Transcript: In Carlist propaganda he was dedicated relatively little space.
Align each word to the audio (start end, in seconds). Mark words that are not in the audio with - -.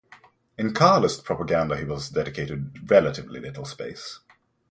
In 0.57 0.73
Carlist 0.73 1.23
propaganda 1.25 1.77
he 1.77 1.83
was 1.85 2.09
dedicated 2.09 2.89
relatively 2.89 3.39
little 3.39 3.65
space. 3.65 4.21